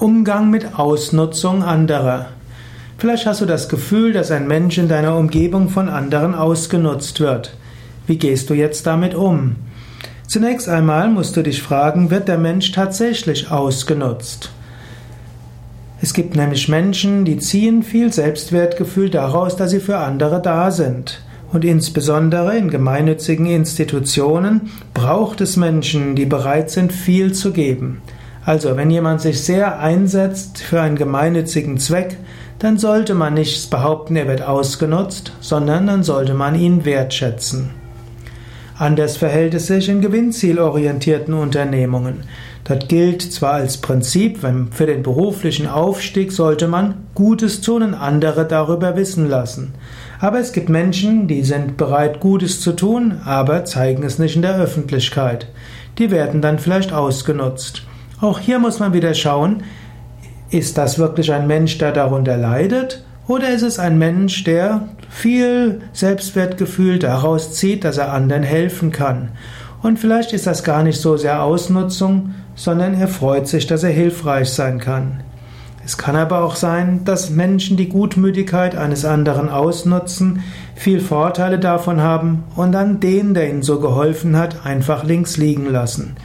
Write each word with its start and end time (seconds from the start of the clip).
Umgang 0.00 0.50
mit 0.50 0.76
Ausnutzung 0.76 1.62
anderer. 1.62 2.26
Vielleicht 2.98 3.26
hast 3.26 3.40
du 3.40 3.46
das 3.46 3.68
Gefühl, 3.68 4.12
dass 4.12 4.32
ein 4.32 4.48
Mensch 4.48 4.76
in 4.76 4.88
deiner 4.88 5.16
Umgebung 5.16 5.68
von 5.68 5.88
anderen 5.88 6.34
ausgenutzt 6.34 7.20
wird. 7.20 7.56
Wie 8.08 8.18
gehst 8.18 8.50
du 8.50 8.54
jetzt 8.54 8.88
damit 8.88 9.14
um? 9.14 9.54
Zunächst 10.26 10.68
einmal 10.68 11.08
musst 11.10 11.36
du 11.36 11.42
dich 11.42 11.62
fragen, 11.62 12.10
wird 12.10 12.26
der 12.26 12.38
Mensch 12.38 12.72
tatsächlich 12.72 13.52
ausgenutzt? 13.52 14.50
Es 16.02 16.12
gibt 16.12 16.34
nämlich 16.34 16.68
Menschen, 16.68 17.24
die 17.24 17.38
ziehen 17.38 17.84
viel 17.84 18.12
Selbstwertgefühl 18.12 19.10
daraus, 19.10 19.54
dass 19.54 19.70
sie 19.70 19.80
für 19.80 19.98
andere 19.98 20.42
da 20.42 20.72
sind. 20.72 21.22
Und 21.52 21.64
insbesondere 21.64 22.56
in 22.58 22.68
gemeinnützigen 22.68 23.46
Institutionen 23.46 24.72
braucht 24.92 25.40
es 25.40 25.56
Menschen, 25.56 26.16
die 26.16 26.26
bereit 26.26 26.70
sind, 26.70 26.92
viel 26.92 27.32
zu 27.32 27.52
geben. 27.52 28.02
Also, 28.46 28.76
wenn 28.76 28.90
jemand 28.90 29.22
sich 29.22 29.42
sehr 29.42 29.80
einsetzt 29.80 30.58
für 30.58 30.82
einen 30.82 30.96
gemeinnützigen 30.96 31.78
Zweck, 31.78 32.18
dann 32.58 32.78
sollte 32.78 33.14
man 33.14 33.34
nicht 33.34 33.70
behaupten, 33.70 34.16
er 34.16 34.28
wird 34.28 34.42
ausgenutzt, 34.42 35.32
sondern 35.40 35.86
dann 35.86 36.02
sollte 36.02 36.34
man 36.34 36.54
ihn 36.54 36.84
wertschätzen. 36.84 37.70
Anders 38.76 39.16
verhält 39.16 39.54
es 39.54 39.68
sich 39.68 39.88
in 39.88 40.00
gewinnzielorientierten 40.00 41.32
Unternehmungen. 41.32 42.24
Dort 42.64 42.88
gilt 42.88 43.22
zwar 43.22 43.52
als 43.52 43.76
Prinzip, 43.76 44.38
für 44.70 44.86
den 44.86 45.02
beruflichen 45.02 45.68
Aufstieg 45.68 46.32
sollte 46.32 46.66
man 46.66 46.94
Gutes 47.14 47.60
tun 47.60 47.82
und 47.82 47.94
andere 47.94 48.46
darüber 48.46 48.96
wissen 48.96 49.28
lassen. 49.28 49.74
Aber 50.18 50.40
es 50.40 50.52
gibt 50.52 50.70
Menschen, 50.70 51.28
die 51.28 51.42
sind 51.42 51.76
bereit, 51.76 52.20
Gutes 52.20 52.60
zu 52.60 52.72
tun, 52.72 53.20
aber 53.24 53.64
zeigen 53.64 54.02
es 54.02 54.18
nicht 54.18 54.36
in 54.36 54.42
der 54.42 54.56
Öffentlichkeit. 54.56 55.46
Die 55.98 56.10
werden 56.10 56.40
dann 56.40 56.58
vielleicht 56.58 56.92
ausgenutzt. 56.92 57.82
Auch 58.24 58.38
hier 58.38 58.58
muss 58.58 58.78
man 58.78 58.94
wieder 58.94 59.12
schauen, 59.12 59.64
ist 60.48 60.78
das 60.78 60.98
wirklich 60.98 61.30
ein 61.30 61.46
Mensch, 61.46 61.76
der 61.76 61.92
darunter 61.92 62.38
leidet? 62.38 63.04
Oder 63.28 63.50
ist 63.50 63.60
es 63.60 63.78
ein 63.78 63.98
Mensch, 63.98 64.44
der 64.44 64.88
viel 65.10 65.82
Selbstwertgefühl 65.92 66.98
daraus 66.98 67.52
zieht, 67.52 67.84
dass 67.84 67.98
er 67.98 68.14
anderen 68.14 68.42
helfen 68.42 68.92
kann? 68.92 69.32
Und 69.82 69.98
vielleicht 69.98 70.32
ist 70.32 70.46
das 70.46 70.64
gar 70.64 70.82
nicht 70.82 71.02
so 71.02 71.18
sehr 71.18 71.42
Ausnutzung, 71.42 72.30
sondern 72.54 72.94
er 72.94 73.08
freut 73.08 73.46
sich, 73.46 73.66
dass 73.66 73.82
er 73.82 73.90
hilfreich 73.90 74.48
sein 74.48 74.78
kann. 74.78 75.22
Es 75.84 75.98
kann 75.98 76.16
aber 76.16 76.44
auch 76.44 76.56
sein, 76.56 77.04
dass 77.04 77.28
Menschen 77.28 77.76
die 77.76 77.90
Gutmütigkeit 77.90 78.74
eines 78.74 79.04
anderen 79.04 79.50
ausnutzen, 79.50 80.42
viel 80.74 81.00
Vorteile 81.00 81.58
davon 81.58 82.00
haben 82.00 82.44
und 82.56 82.72
dann 82.72 83.00
den, 83.00 83.34
der 83.34 83.50
ihnen 83.50 83.62
so 83.62 83.80
geholfen 83.80 84.34
hat, 84.38 84.64
einfach 84.64 85.04
links 85.04 85.36
liegen 85.36 85.70
lassen. 85.70 86.16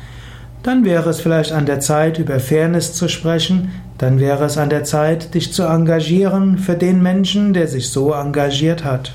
Dann 0.63 0.83
wäre 0.83 1.09
es 1.09 1.21
vielleicht 1.21 1.51
an 1.51 1.65
der 1.65 1.79
Zeit, 1.79 2.19
über 2.19 2.39
Fairness 2.39 2.93
zu 2.93 3.07
sprechen, 3.07 3.71
dann 3.97 4.19
wäre 4.19 4.45
es 4.45 4.57
an 4.57 4.69
der 4.69 4.83
Zeit, 4.83 5.33
dich 5.33 5.53
zu 5.53 5.63
engagieren 5.63 6.57
für 6.57 6.75
den 6.75 7.01
Menschen, 7.01 7.53
der 7.53 7.67
sich 7.67 7.89
so 7.89 8.13
engagiert 8.13 8.83
hat. 8.83 9.13